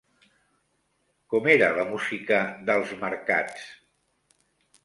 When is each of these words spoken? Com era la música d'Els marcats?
Com 1.33 1.51
era 1.55 1.69
la 1.81 1.85
música 1.91 2.39
d'Els 2.71 2.97
marcats? 3.05 3.69